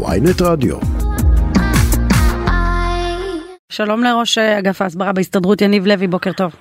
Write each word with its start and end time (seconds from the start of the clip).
ויינט 0.00 0.42
רדיו. 0.42 0.76
שלום 3.68 4.04
לראש 4.04 4.38
אגף 4.38 4.82
ההסברה 4.82 5.12
בהסתדרות 5.12 5.60
יניב 5.60 5.86
לוי, 5.86 6.06
בוקר 6.06 6.32
טוב. 6.32 6.52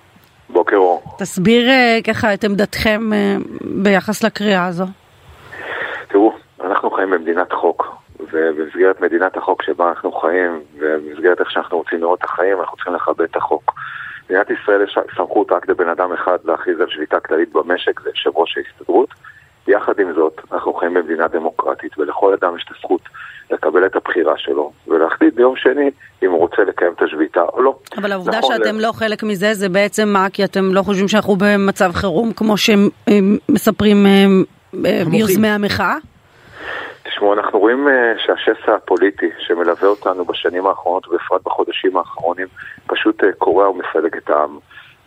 בוקר 0.49 0.75
אור. 0.75 1.03
תסביר 1.17 1.69
אה, 1.69 1.97
ככה 2.07 2.33
את 2.33 2.43
עמדתכם 2.43 3.13
אה, 3.13 3.35
ביחס 3.83 4.23
לקריאה 4.23 4.65
הזו. 4.65 4.85
תראו, 6.07 6.33
אנחנו 6.63 6.91
חיים 6.91 7.11
במדינת 7.11 7.53
חוק, 7.53 7.95
ובמסגרת 8.19 9.01
מדינת 9.01 9.37
החוק 9.37 9.63
שבה 9.63 9.89
אנחנו 9.89 10.11
חיים, 10.11 10.59
ובמסגרת 10.77 11.39
איך 11.39 11.51
שאנחנו 11.51 11.77
רוצים 11.77 11.99
לראות 11.99 12.19
את 12.19 12.23
החיים, 12.23 12.59
אנחנו 12.59 12.75
צריכים 12.75 12.93
לכבד 12.93 13.21
את 13.21 13.35
החוק. 13.35 13.73
במדינת 14.29 14.47
ישראל 14.49 14.81
יש 14.81 14.97
סמכות 15.17 15.51
רק 15.51 15.69
לבן 15.69 15.89
אדם 15.89 16.13
אחד 16.13 16.37
להכריז 16.45 16.79
על 16.79 16.89
שביתה 16.89 17.19
כללית 17.19 17.53
במשק, 17.53 18.01
זה 18.01 18.09
יושב 18.09 18.31
ראש 18.35 18.57
ההסתדרות. 18.57 19.09
יחד 19.67 19.99
עם 19.99 20.13
זאת, 20.13 20.41
אנחנו 20.51 20.73
חיים 20.73 20.93
במדינה 20.93 21.27
דמוקרטית, 21.27 21.99
ולכל 21.99 22.33
אדם 22.33 22.57
יש 22.57 22.65
את 22.69 22.75
הזכות 22.75 23.00
לקבל 23.71 23.85
את 23.85 23.95
הבחירה 23.95 24.33
שלו, 24.37 24.71
ולהחליט 24.87 25.33
ביום 25.33 25.55
שני 25.55 25.91
אם 26.23 26.31
הוא 26.31 26.39
רוצה 26.39 26.61
לקיים 26.67 26.93
את 26.93 27.01
השביתה 27.01 27.41
או 27.41 27.61
לא. 27.61 27.75
אבל 27.97 28.11
העובדה 28.11 28.37
נכון 28.37 28.55
שאתם 28.57 28.75
ל... 28.75 28.81
לא 28.81 28.91
חלק 28.91 29.23
מזה, 29.23 29.53
זה 29.53 29.69
בעצם 29.69 30.09
מה? 30.09 30.27
כי 30.33 30.43
אתם 30.43 30.73
לא 30.73 30.81
חושבים 30.81 31.07
שאנחנו 31.07 31.35
במצב 31.35 31.91
חירום, 31.93 32.33
כמו 32.33 32.55
שמספרים 32.57 34.05
אה, 34.05 34.25
אה, 34.85 35.01
יוזמי 35.13 35.47
המחאה? 35.47 35.95
תשמעו, 37.03 37.33
אנחנו 37.33 37.59
רואים 37.59 37.87
אה, 37.87 38.13
שהשסע 38.25 38.75
הפוליטי 38.75 39.29
שמלווה 39.39 39.87
אותנו 39.87 40.25
בשנים 40.25 40.67
האחרונות, 40.67 41.07
ובפרט 41.07 41.41
בחודשים 41.45 41.97
האחרונים, 41.97 42.47
פשוט 42.87 43.23
קורע 43.37 43.69
ומפלג 43.69 44.17
את 44.17 44.29
העם. 44.29 44.57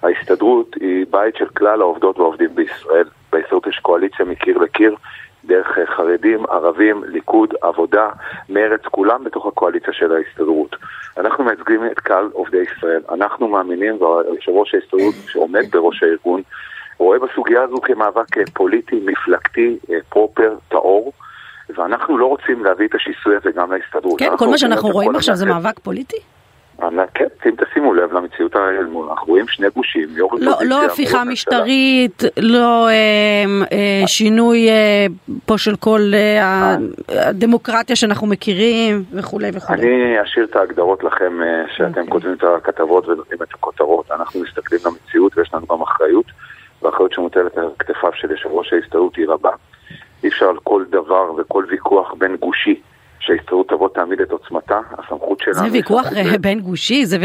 ההסתדרות 0.04 0.74
היא 0.80 1.06
בית 1.10 1.36
של 1.36 1.48
כלל 1.48 1.80
העובדות 1.80 2.18
והעובדים 2.18 2.54
בישראל. 2.54 3.08
בהסתדרות 3.32 3.66
יש 3.66 3.78
קואליציה 3.78 4.26
מקיר 4.26 4.58
לקיר, 4.58 4.96
דרך 5.44 5.78
חרדים, 5.96 6.46
ערבים, 6.46 7.04
ליכוד, 7.06 7.54
עבודה, 7.62 8.08
מרץ, 8.48 8.80
כולם 8.90 9.24
בתוך 9.24 9.46
הקואליציה 9.46 9.92
של 9.92 10.12
ההסתדרות. 10.12 10.76
אנחנו 11.16 11.44
מייצגים 11.44 11.86
את 11.86 12.00
קהל 12.00 12.28
עובדי 12.32 12.62
ישראל. 12.62 13.02
אנחנו 13.12 13.48
מאמינים, 13.48 14.02
ויושב 14.02 14.52
ראש 14.52 14.74
ההסתדרות 14.74 15.14
שעומד 15.28 15.64
בראש 15.70 16.02
הארגון, 16.02 16.42
רואה 16.98 17.18
בסוגיה 17.18 17.62
הזו 17.62 17.80
כמאבק 17.80 18.48
פוליטי, 18.52 19.00
מפלגתי, 19.04 19.78
פרופר, 20.08 20.54
טהור. 20.68 21.12
ואנחנו 21.76 22.18
לא 22.18 22.26
רוצים 22.26 22.64
להביא 22.64 22.86
את 22.86 22.94
השיסוי 22.94 23.36
הזה 23.36 23.50
גם 23.50 23.72
להסתדרות. 23.72 24.18
כן, 24.18 24.36
כל 24.36 24.46
מה 24.46 24.58
שאנחנו 24.58 24.88
רואים 24.88 25.16
עכשיו 25.16 25.36
זה 25.36 25.46
מאבק 25.46 25.78
פוליטי? 25.78 26.16
כן, 27.14 27.24
אם 27.46 27.54
תשימו 27.56 27.94
לב 27.94 28.12
למציאות 28.12 28.56
האלמון, 28.56 29.08
אנחנו 29.08 29.26
רואים 29.26 29.48
שני 29.48 29.66
גושים, 29.74 30.08
יו"ר 30.16 30.30
לא, 30.38 30.52
לא 30.64 30.84
הפיכה 30.84 31.24
משטרית, 31.24 32.22
לא 32.36 32.88
אה, 32.88 32.92
אה, 33.72 34.06
שינוי 34.06 34.68
אה, 34.68 35.06
פה 35.46 35.58
של 35.58 35.76
כל. 35.76 36.00
הדמוקרטיה 37.08 37.96
שאנחנו 37.96 38.26
מכירים 38.26 39.02
וכולי 39.12 39.50
וכולי. 39.54 39.82
אני 39.82 40.22
אשאיר 40.22 40.44
את 40.44 40.56
ההגדרות 40.56 41.04
לכם, 41.04 41.40
שאתם. 41.76 41.88
אוקיי. 41.88 42.06
כותבים 42.08 42.32
את 42.32 42.44
הכתבות 42.56 43.08
ונותנים 43.08 43.42
את 43.42 43.54
הכותרות. 43.54 44.10
אנחנו 44.10 44.40
מסתכלים 44.40 44.80
למציאות 44.86 45.38
ויש 45.38 45.54
לנו 45.54 45.66
גם 45.66 45.82
אחריות, 45.82 46.26
והאחריות 46.82 47.12
שמוטלת 47.12 47.58
על 47.58 47.68
כתפיו 47.78 48.10
של 48.14 48.30
יושב 48.30 48.48
ראש 48.48 48.72
ההסתדרות 48.72 49.16
היא 49.16 49.28
רבה. 49.28 49.50
אי 50.22 50.28
אפשר 50.28 50.48
על 50.48 50.56
כל 50.62 50.84
דבר 50.90 51.32
וכל 51.36 51.64
ויכוח 51.68 52.14
בין 52.14 52.36
גושי. 52.36 52.80
שההסתדרות 53.26 53.68
תבוא 53.68 53.88
תעמיד 53.88 54.20
את 54.20 54.30
עוצמתה, 54.30 54.80
הסמכות 54.98 55.40
שלנו... 55.40 55.56
זה 55.56 55.72
ויכוח 55.72 56.06
בין 56.40 56.60
גושי, 56.60 57.06
זה 57.06 57.18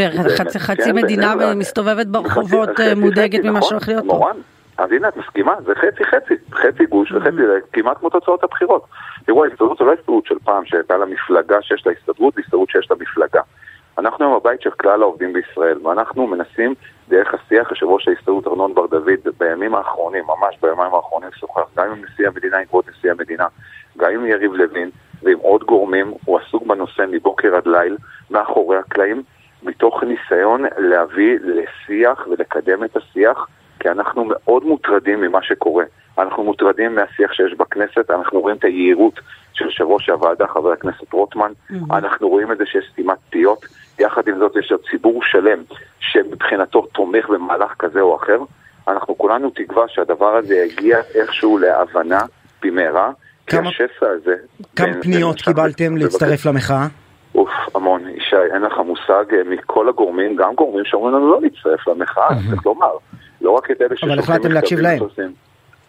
חצי 0.58 0.82
כן, 0.84 0.94
מדינה 0.94 1.34
מסתובבת 1.56 2.06
ברחובות 2.06 2.80
אה, 2.80 2.94
מודאגת 2.94 3.44
ממה 3.44 3.62
שהולך 3.62 3.88
להיות 3.88 4.04
פה. 4.06 4.30
אז 4.78 4.92
הנה 4.92 5.08
את 5.08 5.16
מסכימה, 5.16 5.54
זה 5.66 5.72
חצי 5.74 6.04
חצי, 6.04 6.34
חצי 6.52 6.86
גוש 6.86 7.12
וחצי, 7.12 7.46
זה 7.46 7.58
כמעט 7.72 7.98
כמו 7.98 8.10
תוצאות 8.10 8.44
הבחירות. 8.44 8.84
תראו, 9.26 9.44
ההסתדרות 9.44 9.78
זו 9.78 9.84
לא 9.84 9.92
הסתדרות 9.92 10.26
של 10.26 10.34
פעם 10.44 10.64
שהייתה 10.64 10.96
לה 10.96 11.06
מפלגה 11.06 11.62
שיש 11.62 11.86
לה 11.86 11.92
הסתדרות, 11.92 12.34
זה 12.34 12.40
הסתדרות 12.40 12.70
שיש 12.70 12.90
לה 12.90 12.96
מפלגה. 13.00 13.40
אנחנו 13.98 14.24
היום 14.24 14.36
הבית 14.36 14.62
של 14.62 14.70
כלל 14.70 15.02
העובדים 15.02 15.32
בישראל, 15.32 15.86
ואנחנו 15.86 16.26
מנסים 16.26 16.74
דרך 17.08 17.34
השיח, 17.34 17.70
יושב 17.70 17.86
ראש 17.86 18.08
ההסתדרות 18.08 18.46
ארנון 18.46 18.74
בר 18.74 18.86
דוד, 18.86 19.28
בימים 19.38 19.74
האחרונים, 19.74 20.24
ממש 20.24 20.56
בימים 20.62 20.94
האחרונים, 20.94 21.28
שוחח 21.40 21.62
גם 21.76 21.86
עם 21.90 22.04
נשיא 22.04 22.26
המדינה, 22.26 22.58
עם 22.58 22.64
כבוד 22.64 22.84
נשיא 22.90 23.10
המדינה, 23.10 23.46
גם 23.96 24.10
עם 24.12 24.26
יריב 24.26 24.52
לוין, 24.52 24.90
ניסיון 30.58 30.90
להביא 30.90 31.38
לשיח 31.42 32.26
ולקדם 32.30 32.84
את 32.84 32.96
השיח, 32.96 33.46
כי 33.80 33.88
אנחנו 33.88 34.24
מאוד 34.24 34.64
מוטרדים 34.64 35.20
ממה 35.20 35.42
שקורה. 35.42 35.84
אנחנו 36.18 36.44
מוטרדים 36.44 36.94
מהשיח 36.94 37.32
שיש 37.32 37.54
בכנסת, 37.58 38.10
אנחנו 38.10 38.40
רואים 38.40 38.56
את 38.56 38.64
היהירות 38.64 39.20
של 39.52 39.64
יושב 39.64 39.84
ראש 39.84 40.08
הוועדה, 40.08 40.46
חבר 40.46 40.72
הכנסת 40.72 41.12
רוטמן, 41.12 41.52
mm-hmm. 41.52 41.74
אנחנו 41.92 42.28
רואים 42.28 42.52
את 42.52 42.58
זה 42.58 42.66
שיש 42.66 42.84
סתימת 42.92 43.18
פיות, 43.30 43.66
יחד 43.98 44.28
עם 44.28 44.38
זאת 44.38 44.56
יש 44.56 44.72
ציבור 44.90 45.22
שלם 45.24 45.58
שמבחינתו 46.00 46.86
תומך 46.92 47.28
במהלך 47.28 47.74
כזה 47.78 48.00
או 48.00 48.16
אחר. 48.16 48.38
אנחנו 48.88 49.18
כולנו 49.18 49.50
תקווה 49.50 49.84
שהדבר 49.88 50.36
הזה 50.36 50.54
יגיע 50.54 50.98
איכשהו 51.14 51.58
להבנה 51.58 52.20
במהרה, 52.62 53.10
כמה, 53.46 53.68
השסע 53.68 54.06
הזה... 54.06 54.34
כמה 54.76 54.86
בין, 54.86 55.02
פניות 55.02 55.36
בין 55.36 55.44
קיבלתם 55.44 55.96
להצטרף 55.96 56.46
למחאה? 56.46 56.86
אוף, 57.40 57.76
המון. 57.76 58.08
ישי, 58.08 58.36
אין 58.54 58.62
לך 58.62 58.78
מושג 58.78 59.24
אה, 59.34 59.44
מכל 59.46 59.88
הגורמים, 59.88 60.36
גם 60.36 60.54
גורמים 60.54 60.84
שאומרים 60.84 61.14
לנו 61.14 61.30
לא 61.30 61.40
להצטרף 61.42 61.88
למחאה, 61.88 62.28
צריך 62.50 62.66
לומר. 62.66 62.92
לא 63.40 63.50
רק 63.50 63.70
את 63.70 63.80
אלה 63.80 63.96
ששולחים... 63.96 64.10
אבל 64.10 64.18
החלטתם 64.18 64.52
להקשיב 64.52 64.80
להם. 64.80 65.00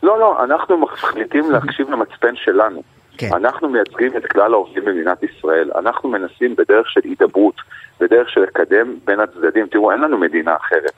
לא, 0.04 0.20
לא, 0.20 0.44
אנחנו 0.44 0.78
מחליטים 0.78 1.52
להקשיב 1.52 1.90
למצפן 1.90 2.36
שלנו. 2.36 2.84
כן. 3.18 3.30
אנחנו 3.34 3.70
מייצגים 3.70 4.18
את 4.18 4.26
כלל 4.26 4.54
העובדים 4.54 4.86
במדינת 4.86 5.24
ישראל. 5.24 5.72
אנחנו 5.76 6.10
מנסים 6.10 6.56
בדרך 6.56 6.90
של 6.90 7.02
הידברות, 7.04 7.56
בדרך 8.00 8.30
של 8.30 8.42
לקדם 8.42 8.96
בין 9.06 9.20
הצדדים. 9.20 9.68
תראו, 9.68 9.92
אין 9.92 10.02
לנו 10.02 10.18
מדינה 10.18 10.56
אחרת. 10.56 10.94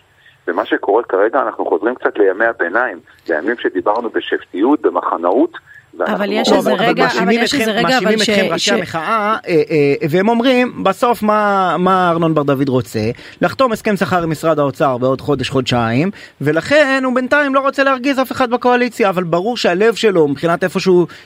ומה 0.47 0.65
שקורה 0.65 1.03
כרגע, 1.03 1.41
אנחנו 1.41 1.65
חוזרים 1.65 1.95
קצת 1.95 2.17
לימי 2.17 2.45
הביניים, 2.45 2.99
לימים 3.29 3.55
שדיברנו 3.57 4.09
בשבטיות, 4.09 4.81
במחנאות, 4.81 5.51
אבל 5.99 6.31
יש 6.31 6.51
איזה 6.51 6.73
רגע, 6.73 7.07
אבל 7.23 7.31
יש 7.31 7.53
איזה 7.53 7.71
רגע, 7.71 7.97
אבל 7.97 7.99
ש... 7.99 8.03
מאשימים 8.03 8.19
אתכם 8.21 8.53
ראשי 8.53 8.73
המחאה, 8.73 9.37
אה, 9.47 9.61
אה, 9.69 9.93
והם 10.09 10.29
אומרים, 10.29 10.83
בסוף 10.83 11.23
מה 11.23 12.09
ארנון 12.09 12.33
בר 12.33 12.43
דוד 12.43 12.69
רוצה? 12.69 13.11
לחתום 13.41 13.71
הסכם 13.71 13.97
שכר 13.97 14.23
עם 14.23 14.29
משרד 14.29 14.59
האוצר 14.59 14.97
בעוד 14.97 15.21
חודש, 15.21 15.49
חודשיים, 15.49 16.11
ולכן 16.41 17.01
הוא 17.05 17.15
בינתיים 17.15 17.55
לא 17.55 17.59
רוצה 17.59 17.83
להרגיז 17.83 18.19
אף 18.19 18.31
אחד 18.31 18.49
בקואליציה, 18.49 19.09
אבל 19.09 19.23
ברור 19.23 19.57
שהלב 19.57 19.95
שלו, 19.95 20.27
מבחינת 20.27 20.63
איפה 20.63 20.79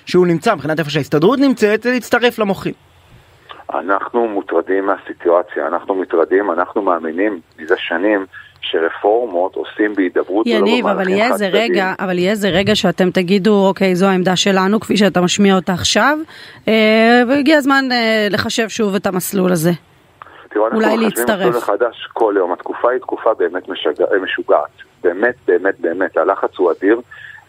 שהוא 0.06 0.27
נמצא, 0.27 0.56
מבחינת 0.56 0.79
איפה 0.79 0.89
שההסתדרות 0.89 1.39
נמצאת, 1.39 1.83
זה 1.83 1.91
להצטרף 1.91 2.39
למוחים. 2.39 2.73
אנחנו 3.73 4.28
מוטרדים 4.28 4.85
מהסיטואציה, 4.85 5.67
אנחנו 5.67 5.95
מוטרדים, 5.95 6.51
אנחנו 6.51 6.81
מאמינים 6.81 7.39
מזה 7.59 7.75
שנים 7.78 8.25
שרפורמות 8.61 9.55
עושים 9.55 9.95
בהידברות 9.95 10.47
ולא 10.47 10.59
במהלכים 10.59 10.83
חד 10.83 10.91
אבל 10.91 11.09
יהיה 11.09 11.50
רגע, 11.51 11.94
אבל 12.00 12.17
יהיה 12.17 12.31
איזה 12.31 12.50
רגע 12.50 12.75
שאתם 12.75 13.11
תגידו, 13.11 13.67
אוקיי, 13.67 13.95
זו 13.95 14.06
העמדה 14.06 14.35
שלנו, 14.35 14.79
כפי 14.79 14.97
שאתה 14.97 15.22
משמיע 15.22 15.56
אותה 15.56 15.73
עכשיו, 15.73 16.17
אה, 16.67 17.22
והגיע 17.27 17.57
הזמן 17.57 17.85
אה, 17.91 18.27
לחשב 18.29 18.69
שוב 18.69 18.95
את 18.95 19.07
המסלול 19.07 19.51
הזה. 19.51 19.72
תראו, 20.50 20.67
אולי 20.67 20.97
להצטרף. 20.97 21.29
אנחנו 21.29 21.50
מחשבים 21.50 21.50
מסלול 21.50 21.77
חדש 21.77 22.07
כל 22.13 22.33
יום, 22.38 22.53
התקופה 22.53 22.91
היא 22.91 23.00
תקופה 23.00 23.33
באמת 23.33 23.69
משגע, 23.69 24.06
משוגעת. 24.23 24.69
באמת, 25.03 25.35
באמת, 25.47 25.79
באמת, 25.79 26.17
הלחץ 26.17 26.50
הוא 26.57 26.72
אדיר. 26.72 27.01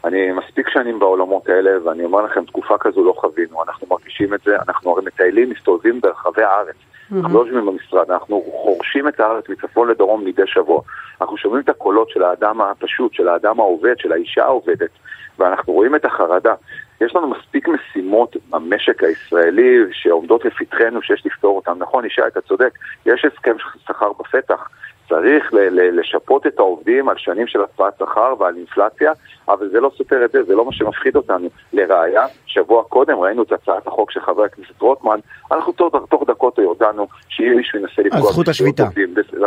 אני 0.04 0.32
מספיק 0.32 0.68
שנים 0.68 0.98
בעולמות 0.98 1.48
האלה, 1.48 1.70
ואני 1.84 2.04
אומר 2.04 2.22
לכם, 2.22 2.44
תקופה 2.44 2.78
כזו 2.78 3.04
לא 3.04 3.14
חווינו, 3.16 3.62
אנחנו 3.62 3.86
מרגישים 3.90 4.34
את 4.34 4.40
זה, 4.44 4.56
אנחנו 4.68 4.90
הרי 4.90 5.02
מטיילים, 5.06 5.50
מסתובבים 5.50 6.00
ברחבי 6.00 6.42
הארץ. 6.42 6.76
אנחנו 7.16 7.34
לא 7.34 7.40
יושבים 7.40 7.66
במשרד, 7.66 8.10
אנחנו 8.10 8.42
חורשים 8.52 9.08
את 9.08 9.20
הארץ 9.20 9.48
מצפון 9.48 9.88
לדרום 9.88 10.24
מדי 10.24 10.46
שבוע. 10.46 10.82
אנחנו 11.20 11.36
שומעים 11.36 11.62
את 11.62 11.68
הקולות 11.68 12.10
של 12.10 12.22
האדם 12.22 12.60
הפשוט, 12.60 13.14
של 13.14 13.28
האדם 13.28 13.60
העובד, 13.60 13.94
של 13.98 14.12
האישה 14.12 14.44
העובדת, 14.44 14.90
ואנחנו 15.38 15.72
רואים 15.72 15.94
את 15.94 16.04
החרדה. 16.04 16.54
יש 17.00 17.16
לנו 17.16 17.28
מספיק 17.28 17.68
משימות 17.68 18.36
במשק 18.50 19.02
הישראלי 19.04 19.78
שעומדות 19.92 20.44
לפתחנו 20.44 21.02
שיש 21.02 21.26
לפתור 21.26 21.56
אותן. 21.56 21.72
נכון, 21.78 22.04
ישי, 22.04 22.22
אתה 22.26 22.40
צודק, 22.40 22.70
יש 23.06 23.24
הסכם 23.24 23.56
שכר 23.86 24.12
בפתח. 24.18 24.68
צריך 25.08 25.50
לשפות 25.72 26.46
את 26.46 26.58
העובדים 26.58 27.08
על 27.08 27.16
שנים 27.18 27.46
של 27.46 27.62
הקפאת 27.62 27.92
שכר 27.98 28.34
ועל 28.38 28.56
אינפלציה, 28.56 29.12
אבל 29.48 29.68
זה 29.72 29.80
לא 29.80 29.90
סותר 29.96 30.24
את 30.24 30.32
זה, 30.32 30.42
זה 30.42 30.54
לא 30.54 30.64
מה 30.64 30.72
שמפחיד 30.72 31.16
אותנו. 31.16 31.48
לראיה, 31.72 32.26
שבוע 32.46 32.82
קודם 32.82 33.18
ראינו 33.18 33.42
את 33.42 33.52
הצעת 33.52 33.86
החוק 33.86 34.10
של 34.10 34.20
חבר 34.20 34.42
הכנסת 34.44 34.80
רוטמן, 34.80 35.18
אנחנו 35.52 35.72
תוך, 35.72 35.94
תוך 36.10 36.24
דקות 36.26 36.58
הודענו 36.58 37.06
שאם 37.28 37.56
מישהו 37.56 37.78
ינסה 37.78 38.02
לפגוע... 38.02 38.20
על 38.20 38.32
זכות 38.32 38.48
השביתה. 38.48 38.84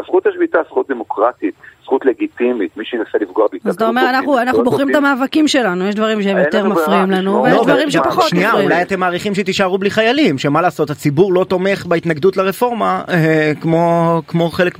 זכות 0.04 0.28
השביתה, 0.28 0.60
זכות 0.68 0.90
דמוקרטית, 0.90 1.56
זכות 1.84 2.06
לגיטימית, 2.06 2.78
מי 2.78 2.86
שינסה 2.86 3.18
לפגוע 3.22 3.48
בהתנגדות... 3.52 3.70
אז 3.70 3.76
אתה 3.76 3.88
אומר, 3.88 4.10
אנחנו, 4.10 4.38
אנחנו 4.40 4.64
בוחרים 4.64 4.90
את 4.90 4.96
המאבקים 4.96 5.48
שלנו, 5.48 5.88
יש 5.88 5.96
דברים 5.96 6.22
שהם 6.22 6.38
יותר 6.38 6.66
מפריעים 6.66 7.12
לנו, 7.12 7.44
ויש 7.44 7.62
דברים 7.64 7.92
שפחות 7.92 8.26
מפריעים. 8.26 8.50
שנייה, 8.50 8.64
אולי 8.64 8.82
אתם 8.82 9.00
מעריכים 9.00 9.36
שתישארו 9.36 9.78
בלי 9.78 9.90
חיילים, 9.90 10.38
שמה 10.38 10.62
לעשות, 10.62 10.90
הציבור 10.90 11.34
לא 11.34 11.44
תומך 11.44 11.86
בהתנגדות 11.86 12.38
לרפורמה, 12.38 13.02
אה, 13.10 13.52
כמו, 13.62 14.22
כמו 14.28 14.50
חלק 14.50 14.80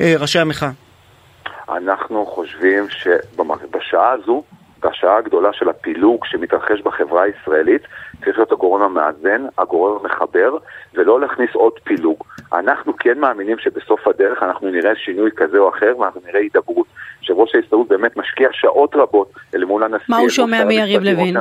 מראשי 0.00 0.38
המחאה. 0.38 0.83
אנחנו 1.68 2.26
חושבים 2.26 2.88
שבשעה 2.88 4.10
הזו, 4.10 4.42
בשעה 4.80 5.16
הגדולה 5.16 5.52
של 5.52 5.68
הפילוג 5.68 6.24
שמתרחש 6.24 6.80
בחברה 6.80 7.22
הישראלית, 7.22 7.82
צריך 8.24 8.38
להיות 8.38 8.52
הגורם 8.52 8.82
המאזן, 8.82 9.46
הגורם 9.58 9.98
המחבר, 10.00 10.56
ולא 10.94 11.20
להכניס 11.20 11.50
עוד 11.54 11.72
פילוג. 11.84 12.24
אנחנו 12.52 12.96
כן 12.96 13.18
מאמינים 13.18 13.58
שבסוף 13.58 14.08
הדרך 14.08 14.42
אנחנו 14.42 14.70
נראה 14.70 14.96
שינוי 14.96 15.30
כזה 15.36 15.58
או 15.58 15.68
אחר, 15.68 15.98
ואנחנו 15.98 16.20
נראה 16.26 16.40
הידברות. 16.40 16.86
יושב 17.20 17.34
ראש 17.34 17.54
ההסתדרות 17.54 17.88
באמת 17.88 18.16
משקיע 18.16 18.48
שעות 18.52 18.96
רבות 18.96 19.32
אל 19.54 19.64
מול 19.64 19.82
הנשיא. 19.82 20.06
מה 20.08 20.16
הוא 20.16 20.28
שומע 20.28 20.64
מיריב 20.64 21.02
לוין? 21.02 21.36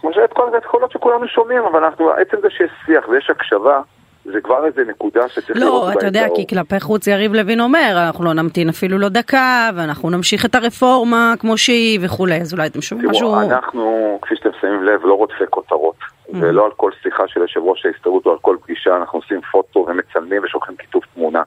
כמו 0.00 0.12
שאת 0.12 0.32
כל 0.32 0.56
הקולות 0.56 0.92
שכולנו 0.92 1.28
שומעים, 1.28 1.62
אבל 1.62 1.84
אנחנו, 1.84 2.10
עצם 2.10 2.36
זה 2.42 2.50
שיש 2.50 2.70
שיח 2.86 3.08
ויש 3.08 3.30
הקשבה, 3.30 3.80
זה 4.24 4.40
כבר 4.40 4.66
איזה 4.66 4.84
נקודה 4.84 5.28
שצריך 5.28 5.58
לא, 5.58 5.66
לראות 5.66 5.94
לא, 5.94 5.98
אתה 5.98 6.06
יודע, 6.06 6.26
כי 6.34 6.46
כלפי 6.46 6.80
חוץ 6.80 7.06
יריב 7.06 7.34
לוין 7.34 7.60
אומר, 7.60 7.92
אנחנו 8.06 8.24
לא 8.24 8.32
נמתין 8.32 8.68
אפילו 8.68 8.98
לא 8.98 9.08
דקה, 9.08 9.70
ואנחנו 9.74 10.10
נמשיך 10.10 10.44
את 10.44 10.54
הרפורמה 10.54 11.34
כמו 11.38 11.58
שהיא 11.58 11.98
וכולי, 12.02 12.40
אז 12.40 12.52
אולי 12.52 12.66
אתם 12.66 12.80
שומעים 12.80 13.10
משהו... 13.10 13.30
תראו, 13.30 13.42
אנחנו, 13.42 14.18
כפי 14.22 14.36
שאתם 14.36 14.50
שמים 14.60 14.84
לב, 14.84 15.00
לא 15.04 15.14
רודפי 15.14 15.44
כותרות, 15.50 15.96
mm-hmm. 15.98 16.36
ולא 16.40 16.64
על 16.64 16.70
כל 16.76 16.90
שיחה 17.02 17.28
של 17.28 17.40
יושב 17.40 17.60
ראש 17.60 17.86
ההסתדרות 17.86 18.26
או 18.26 18.30
על 18.30 18.38
כל 18.40 18.56
פגישה, 18.62 18.96
אנחנו 18.96 19.18
עושים 19.18 19.40
פוטו 19.52 19.86
ומצלמים 19.88 20.42
ושולחים 20.44 20.76
כיתוב 20.76 21.02
תמונה. 21.14 21.42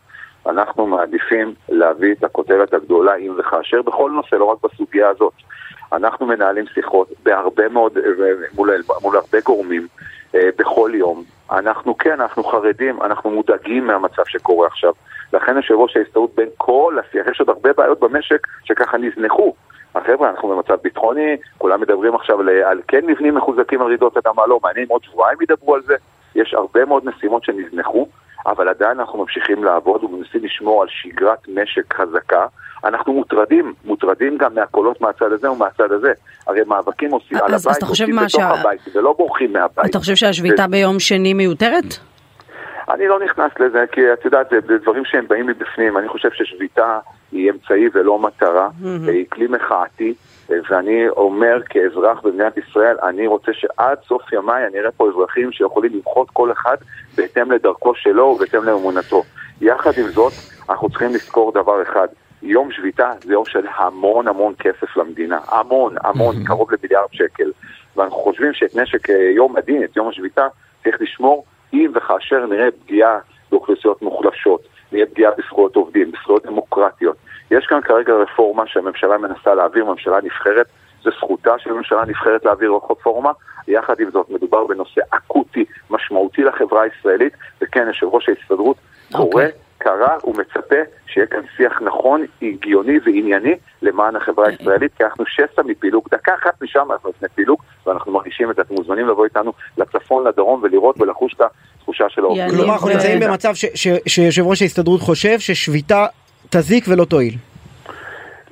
אנחנו 0.46 0.88
מעדיפים 0.88 1.54
להביא 1.70 2.14
את 2.14 2.24
הכותרת 2.24 2.74
הגדולה 2.74 3.16
אם 3.16 3.36
וכאשר, 3.40 3.82
בכל 3.82 4.12
נושא, 4.12 4.36
לא 4.36 4.46
רק 4.46 4.58
בסוגיה 4.64 5.10
הזאת. 5.10 5.34
אנחנו 5.94 6.26
מנהלים 6.26 6.66
שיחות 6.74 7.08
בהרבה 7.24 7.70
מאוד, 7.70 7.98
מול, 8.56 8.70
מול 9.02 9.16
הרבה 9.16 9.38
גורמים, 9.46 9.88
אה, 10.36 10.50
בכל 10.58 10.92
יום. 10.94 11.24
אנחנו 11.52 11.98
כן, 11.98 12.22
אנחנו 12.22 12.44
חרדים, 12.44 13.02
אנחנו 13.02 13.30
מודאגים 13.30 13.88
מהמצב 13.88 14.24
שקורה 14.26 14.68
עכשיו. 14.68 14.94
לכן 15.34 15.56
יושב 15.56 15.74
ראש 15.74 15.98
ההסתדרות 15.98 16.36
בין 16.36 16.48
כל 16.58 16.98
השיח, 17.00 17.28
יש 17.32 17.40
עוד 17.40 17.50
הרבה 17.50 17.74
בעיות 17.74 18.00
במשק 18.00 18.48
שככה 18.64 18.98
נזנחו. 18.98 19.54
החבר'ה, 19.96 20.30
אנחנו 20.30 20.50
במצב 20.50 20.76
ביטחוני, 20.84 21.38
כולם 21.58 21.82
מדברים 21.82 22.16
עכשיו 22.16 22.40
על, 22.40 22.82
כן 22.88 23.06
מבנים 23.06 23.36
מחוזקים 23.36 23.82
על 23.82 23.88
רעידות 23.88 24.18
אדמה, 24.18 24.48
לא, 24.48 24.60
מעניין 24.64 24.86
עוד 24.90 25.04
שבועיים 25.04 25.38
ידברו 25.42 25.76
על 25.76 25.82
זה. 25.82 25.96
יש 26.36 26.54
הרבה 26.54 26.86
מאוד 26.86 27.06
משימות 27.06 27.44
שנזנחו, 27.44 28.08
אבל 28.46 28.70
עדיין 28.70 29.00
אנחנו 29.00 29.20
ממשיכים 29.20 29.64
לעבוד 29.64 30.04
ומנסים 30.04 30.44
לשמור 30.44 30.82
על 30.82 30.88
שגרת 30.92 31.48
משק 31.48 31.94
חזקה. 31.94 32.46
אנחנו 32.84 33.14
מוטרדים, 33.14 33.74
מוטרדים 33.86 34.38
גם 34.38 34.56
מהקולות 34.56 35.02
מהצד 35.02 35.32
הזה 35.32 35.52
ומהצד 35.52 35.92
הזה. 35.92 36.12
הרי 36.48 36.62
מאבקים 36.68 37.12
עושים 37.12 37.38
על 37.38 37.54
הבית, 37.54 37.84
עושים 37.84 38.16
בתוך 38.16 38.30
שה... 38.30 38.50
הבית, 38.50 38.82
ולא 38.96 39.14
בורחים 39.18 39.54
מהבית. 39.54 39.86
אתה 39.86 40.00
חושב 40.00 40.16
שהשביתה 40.16 40.66
ו... 40.68 40.72
ביום 40.72 41.00
שני 41.00 41.34
מיותרת? 41.34 41.98
אני 42.94 43.08
לא 43.08 43.20
נכנס 43.20 43.52
לזה, 43.60 43.86
כי 43.92 44.02
את 44.14 44.26
יודעת, 44.26 44.50
זה 44.50 44.78
דברים 44.78 45.06
שהם 45.06 45.28
באים 45.28 45.48
מבפנים. 45.48 45.98
אני 45.98 46.08
חושב 46.08 46.30
ששביתה 46.34 47.00
היא 47.36 47.52
אמצעי 47.52 47.90
ולא 47.94 48.20
מטרה, 48.20 48.68
mm-hmm. 48.68 49.10
היא 49.12 49.26
כלי 49.30 49.48
מחאתי. 49.48 50.14
ואני 50.50 51.10
אומר 51.10 51.62
כאזרח 51.70 52.22
במדינת 52.22 52.58
ישראל, 52.58 52.96
אני 53.04 53.28
רוצה 53.28 53.52
שעד 53.54 53.98
סוף 54.08 54.34
ימיי 54.34 54.68
אני 54.68 54.80
אראה 54.80 54.92
פה 54.92 55.10
אזרחים 55.10 55.52
שיכולים 55.52 55.92
למחות 55.94 56.30
כל 56.34 56.52
אחד 56.52 56.76
בהתאם 57.18 57.52
לדרכו 57.52 57.96
שלו 57.96 58.24
ובהתאם 58.24 58.64
לאמונתו. 58.64 59.24
יחד 59.62 59.92
עם 59.98 60.08
זאת, 60.08 60.34
אנחנו 60.70 60.90
צריכים 60.90 61.10
לזכור 61.10 61.52
דבר 61.52 61.82
אחד, 61.82 62.08
יום 62.42 62.72
שביתה 62.72 63.12
זה 63.24 63.34
יום 63.34 63.46
של 63.46 63.66
המון 63.76 64.28
המון 64.28 64.54
כסף 64.60 64.98
למדינה, 64.98 65.40
המון, 65.48 65.96
המון, 66.04 66.36
קרוב 66.44 66.72
למיליארד 66.72 67.10
שקל. 67.12 67.52
ואנחנו 67.96 68.18
חושבים 68.18 68.54
שאת 68.54 68.76
נשק 68.76 69.10
אה, 69.10 69.16
יום 69.16 69.58
הדין, 69.58 69.84
את 69.84 69.96
יום 69.96 70.08
השביתה, 70.08 70.48
צריך 70.84 71.02
לשמור 71.02 71.46
אם 71.74 71.92
וכאשר 71.96 72.46
נראה 72.46 72.68
פגיעה 72.84 73.20
באוכלוסיות 73.52 74.02
מוחלשות, 74.02 74.62
נראה 74.92 75.06
פגיעה 75.06 75.32
בזכויות 75.38 75.76
עובדים, 75.76 76.12
בזכויות 76.12 76.46
דמוקרטיות. 76.46 77.18
יש 77.52 77.66
כאן 77.66 77.82
כרגע 77.82 78.14
רפורמה 78.14 78.64
שהממשלה 78.68 79.18
מנסה 79.18 79.56
להעביר, 79.56 79.86
ממשלה 79.86 80.18
נבחרת, 80.24 80.66
זו 81.04 81.12
זכותה 81.12 81.60
של 81.60 81.74
ממשלה 81.74 82.06
נבחרת 82.06 82.46
להעביר 82.46 82.72
רפורמה, 82.90 83.32
יחד 83.68 84.00
עם 84.00 84.12
זאת 84.12 84.30
מדובר 84.30 84.68
בנושא 84.68 85.02
אקוטי, 85.10 85.66
משמעותי 85.90 86.44
לחברה 86.44 86.82
הישראלית, 86.82 87.34
וכן, 87.62 87.88
יושב 87.88 88.06
ראש 88.06 88.30
ההסתדרות 88.30 88.78
okay. 88.78 89.18
קורא 89.18 89.26
אוקיי. 89.26 89.52
קרא 89.78 90.18
ומצפה 90.24 90.76
שיהיה 91.08 91.28
כאן 91.28 91.40
שיח 91.58 91.82
נכון, 91.82 92.26
הגיוני 92.42 93.00
וענייני 93.06 93.54
למען 93.82 94.16
החברה 94.16 94.48
הישראלית, 94.48 94.92
כי 94.98 95.04
אנחנו 95.04 95.24
שסע 95.26 95.62
מפילוג, 95.66 96.08
דקה 96.12 96.32
אחת 96.36 96.62
משם 96.62 96.92
אנחנו 96.92 97.10
לפני 97.10 97.28
פילוג, 97.36 97.62
ואנחנו 97.86 98.12
מרגישים 98.12 98.52
את 98.52 98.56
זה, 98.56 98.62
אתם 98.62 98.74
מוזמנים 98.74 99.08
לבוא 99.08 99.26
איתנו 99.26 99.54
לצפון, 99.78 100.28
לדרום 100.28 100.64
ולראות 100.64 101.02
ולחוש 101.02 101.34
את 101.34 101.42
התחושה 101.78 102.10
של 102.10 102.22
האופן. 102.22 102.50
כלומר, 102.50 102.74
אנחנו 102.74 102.90
נמצאים 102.90 103.20
במצב 103.20 103.54
שיושב 104.08 104.42
ראש 104.46 104.62
ההסתדרות 104.62 105.02
חושב 105.02 105.40
ששביתה 105.40 106.06
תזיק 106.58 106.86
ולא 106.88 107.06
תועיל. 107.06 107.34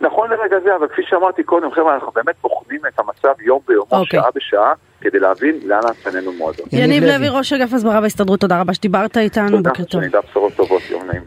נכון 0.01 0.29
לרגע 0.29 0.57
זה, 0.63 0.75
אבל 0.75 0.87
כפי 0.87 1.01
שאמרתי 1.09 1.43
קודם, 1.43 1.71
חבר'ה, 1.71 1.95
אנחנו 1.95 2.11
באמת 2.15 2.35
בוחנים 2.41 2.79
את 2.87 2.99
המצב 2.99 3.41
יום 3.41 3.59
ביומו, 3.67 3.85
okay. 3.91 3.95
אוקיי. 3.95 4.19
שעה 4.19 4.29
בשעה, 4.35 4.73
כדי 5.01 5.19
להבין 5.19 5.59
לאן 5.65 5.93
פנינו 6.03 6.31
מועדון. 6.31 6.65
יניב 6.71 7.03
לוי, 7.03 7.29
ראש 7.29 7.53
אגף 7.53 7.73
הסברה 7.73 8.01
בהסתדרות, 8.01 8.39
תודה 8.39 8.61
רבה 8.61 8.73
שדיברת 8.73 9.17
איתנו, 9.17 9.63
בוקר 9.63 9.83
טוב. 9.83 9.85
תודה, 9.85 10.03
שנדע 10.05 10.19
בשורות 10.29 10.53
טובות, 10.53 10.81
יום 10.89 11.07
נעים. 11.07 11.23